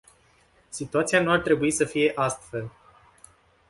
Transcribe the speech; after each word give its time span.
Situația 0.69 1.21
nu 1.21 1.31
ar 1.31 1.39
trebui 1.39 1.71
să 1.71 1.85
fie 1.85 2.11
astfel. 2.15 2.71